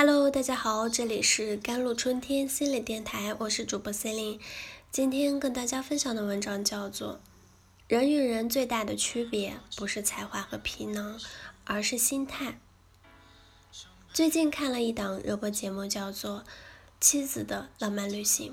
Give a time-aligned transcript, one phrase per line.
[0.00, 4.40] Hello，大家好，这里是甘露春天心理电台，我是主播 c e l i n e
[4.92, 7.14] 今天跟大家分享的文章叫做
[7.88, 11.18] 《人与人最大的区别不是才华和皮囊，
[11.64, 12.60] 而是心态》。
[14.12, 16.42] 最近看了一档热播节目，叫做
[17.00, 18.52] 《妻子的浪漫旅行》。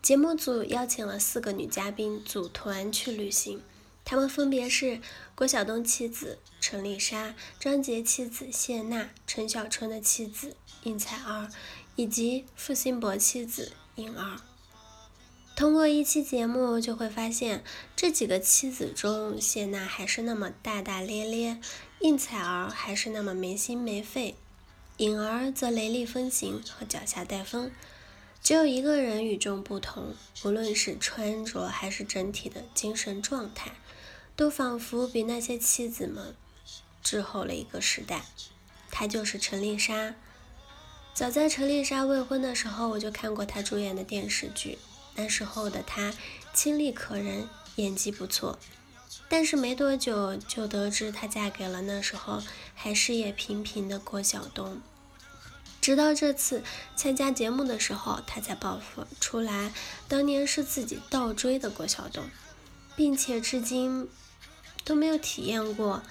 [0.00, 3.60] 节目组邀请了四个女嘉宾组团去旅行。
[4.04, 5.00] 他们分别是
[5.34, 11.48] 郭晓东妻子陈丽莎、张杰妻子谢娜、陈小春的妻子应采儿，
[11.96, 14.40] 以及付辛博妻子颖儿。
[15.54, 17.62] 通过一期节目，就会发现
[17.94, 21.60] 这几个妻子中，谢娜还是那么大大咧咧，
[22.00, 24.34] 应采儿还是那么没心没肺，
[24.96, 27.70] 颖儿则雷厉风行和脚下带风。
[28.42, 30.14] 只有一个人与众不同，
[30.44, 33.72] 无论是穿着还是整体的精神状态。
[34.34, 36.34] 都仿佛比那些妻子们
[37.02, 38.24] 滞后了一个时代。
[38.90, 40.14] 她就是陈丽莎。
[41.12, 44.78] 早在陈丽莎未婚的时候，我就看过她主演的电视剧。
[45.16, 46.14] 那时候的她
[46.54, 47.46] 清丽可人，
[47.76, 48.58] 演技不错。
[49.28, 52.42] 但是没多久就得知她嫁给了那时候
[52.74, 54.80] 还事业平平的郭晓东。
[55.82, 56.62] 直到这次
[56.96, 59.74] 参加节目的时候，她才爆发出来，
[60.08, 62.24] 当年是自己倒追的郭晓东，
[62.96, 64.08] 并且至今。
[64.84, 66.02] 都没有体验过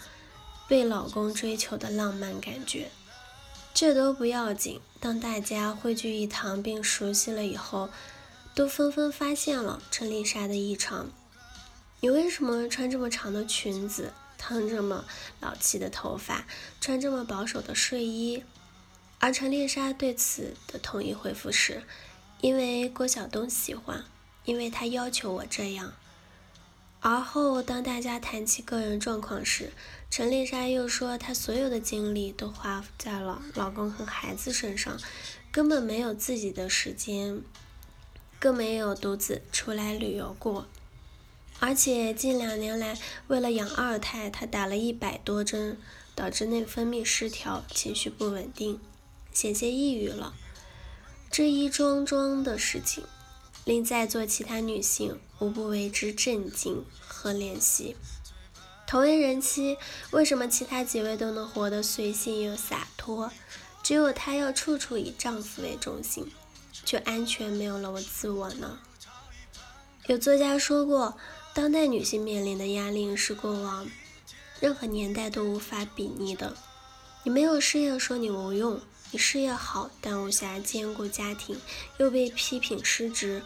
[0.70, 2.90] 被老公追求的浪漫感觉，
[3.74, 4.80] 这都不要紧。
[5.02, 7.90] 当大家汇聚一堂并熟悉了以后，
[8.56, 11.10] 都纷纷发现了陈丽莎的异常。
[12.00, 15.04] 你为什么穿这么长的裙子，烫这么
[15.42, 16.46] 老气的头发，
[16.80, 18.42] 穿这么保守的睡衣？
[19.22, 21.84] 而陈丽莎对此的统一回复是：
[22.42, 24.04] 因为郭晓东喜欢，
[24.46, 25.94] 因为他要求我这样。
[27.02, 29.74] 而后，当大家谈起个人状况时，
[30.10, 35.00] 陈丽莎又说她所有的精力都花在了老公和孩子身上，
[35.52, 37.44] 根本没有自己的时间，
[38.40, 40.66] 更没有独自出来旅游过。
[41.60, 42.98] 而且近两年来，
[43.28, 45.78] 为了养二胎，她打了一百多针，
[46.16, 48.80] 导致内分泌失调，情绪不稳定，
[49.34, 50.34] 险些抑郁了。
[51.30, 53.06] 这一桩桩的事情。
[53.64, 57.96] 令在座其他女性无不为之震惊和怜惜。
[58.88, 59.78] 同为人妻，
[60.10, 63.32] 为什么其他几位都能活得随性又洒脱，
[63.84, 66.32] 只有她要处处以丈夫为中心，
[66.84, 68.80] 却安全没有了我自我呢？
[70.08, 71.16] 有作家说过，
[71.54, 73.88] 当代女性面临的压力是过往
[74.60, 76.58] 任何年代都无法比拟的。
[77.24, 78.82] 你没有事业，说你无用。
[79.14, 81.60] 你事业好，但无暇兼顾家庭，
[81.98, 83.44] 又被批评失职，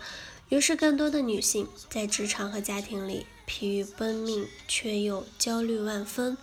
[0.49, 6.37] 于是更多的女性在职场和家庭里疲于奔命，却又焦虑万分。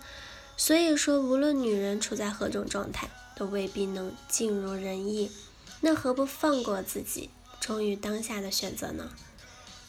[0.57, 5.31] 所以说，无论女人处在何种状态，都未必能尽如人意。
[5.79, 7.29] 那何不放过自己，
[7.61, 9.09] 忠于当下的选择呢？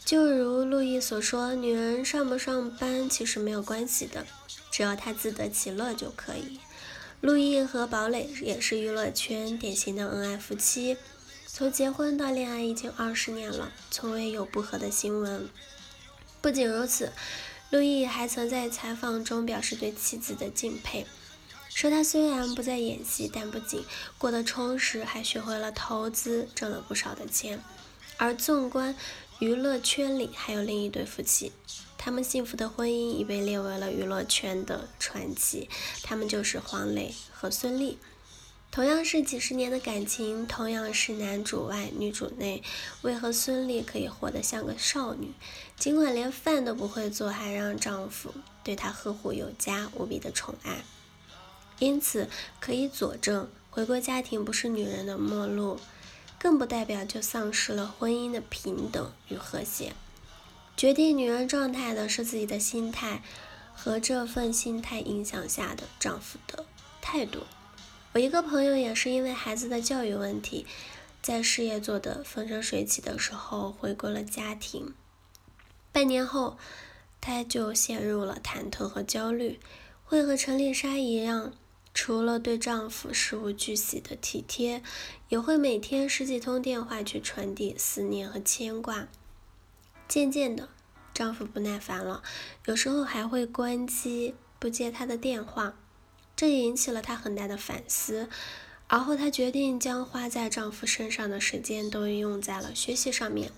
[0.05, 4.25] 就如陆毅所说，女人上不上班其实没有关系的，
[4.71, 6.61] 只要她自得其乐就可以。
[7.25, 10.99] 陆毅和堡垒也是娱乐圈典型的恩爱夫妻，
[11.47, 15.49] 从结婚到恋爱已经二十年了，从未有不和的新闻。
[16.43, 17.11] 不仅如此，
[17.71, 21.07] 陆毅还曾在采访中表示对妻子的敬佩，
[21.71, 23.83] 说他虽然不再演戏，但不仅
[24.19, 27.59] 过得充实，还学会了投资，挣了不少的钱。
[28.19, 28.95] 而纵观
[29.41, 31.53] 娱乐圈里，还有另一对夫妻。
[31.99, 35.69] 他们幸福的婚姻已被列为了娱乐圈的传奇，
[36.03, 37.97] 他们就是黄磊和孙俪。
[38.71, 42.63] 同样是几十年的感情，同样是男主外女主内，
[43.03, 45.33] 为何孙俪可以活得像个少女？
[45.77, 50.85] 尽管连饭都不会做，还让丈夫对她呵护有加，无比的宠爱。
[51.79, 52.29] 因此
[52.61, 55.79] 可以佐证，回归家庭不是女人的末路，
[56.45, 59.95] 更不代表就丧失了婚姻的平等与和谐。
[60.77, 63.23] 决定女人状态的是自己的心态
[63.73, 66.67] 和这份心态影响下的丈夫的
[67.01, 67.45] 态度。
[68.13, 70.67] 我一个朋友也是因为孩子的教育问题，
[71.23, 74.93] 在事业做得风生水起的时候回归了家庭，
[75.93, 76.59] 半年后
[77.23, 79.59] 她就陷入了忐忑和焦虑，
[80.05, 81.55] 会和陈丽莎一样，
[81.95, 84.83] 除了对丈夫事无巨细的体贴，
[85.29, 89.07] 也会每天十几通电话去传递思念和牵挂。
[90.09, 90.69] 渐渐的，
[91.15, 92.23] 丈夫不耐烦了，
[92.67, 95.77] 有时候还会关机不接她的电话，
[96.35, 98.29] 这引起了她很大的反思。
[98.89, 103.51] 而后，她决定将花在丈夫身上的时间都用在了学习上面，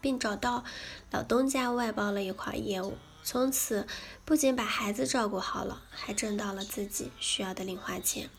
[0.00, 0.64] 并找到
[1.10, 2.96] 老东家外包了一块业务。
[3.22, 3.86] 从此，
[4.24, 8.30] 不仅把孩子照顾好了，还挣到了自己需要的零花钱。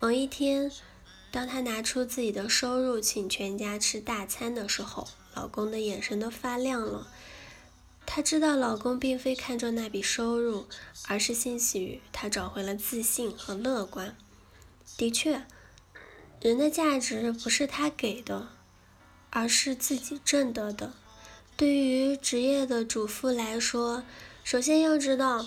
[0.00, 0.72] 某一天，
[1.30, 7.06] 当她拿出自己的收入请全家吃大餐的时候，老公的眼神都发亮了。
[8.06, 10.66] 她知道老公并非看重那笔收入，
[11.06, 14.16] 而是欣喜于她找回了自信和乐观。
[14.96, 15.44] 的确，
[16.40, 18.48] 人的价值不是他给的，
[19.30, 20.94] 而是自己挣得的。
[21.58, 24.04] 对于职业的主妇来说，
[24.44, 25.44] 首先要知道，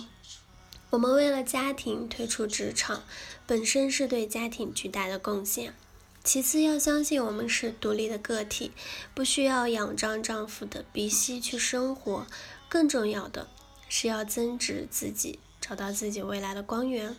[0.90, 3.02] 我们为了家庭退出职场，
[3.46, 5.74] 本身是对家庭巨大的贡献。
[6.22, 8.72] 其次，要相信我们是独立的个体，
[9.14, 12.26] 不需要仰仗丈夫的鼻息去生活。
[12.68, 13.48] 更重要的
[13.88, 17.16] 是要增值自己，找到自己未来的光源，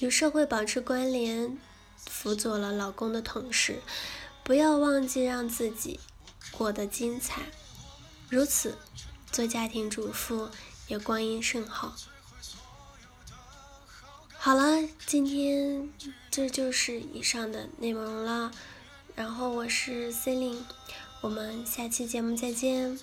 [0.00, 1.56] 与社会保持关联，
[1.96, 3.80] 辅佐了老公的同时，
[4.44, 5.98] 不要忘记让自己
[6.50, 7.40] 过得精彩。
[8.32, 8.78] 如此，
[9.30, 10.48] 做家庭主妇
[10.88, 11.94] 也光阴甚好。
[14.30, 15.92] 好了，今天
[16.30, 18.50] 这就是以上的内容了。
[19.14, 20.64] 然后我是 C e l i n e
[21.20, 22.98] 我们下期节目再见。